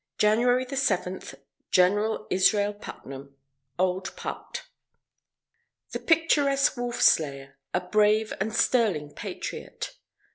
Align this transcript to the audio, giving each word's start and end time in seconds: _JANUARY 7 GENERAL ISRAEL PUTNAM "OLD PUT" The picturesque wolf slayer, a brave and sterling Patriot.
_JANUARY 0.17 0.65
7 0.67 1.21
GENERAL 1.69 2.25
ISRAEL 2.31 2.73
PUTNAM 2.73 3.37
"OLD 3.77 4.15
PUT" 4.15 4.63
The 5.91 5.99
picturesque 5.99 6.75
wolf 6.75 6.99
slayer, 6.99 7.59
a 7.71 7.81
brave 7.81 8.33
and 8.41 8.51
sterling 8.51 9.11
Patriot. 9.13 9.93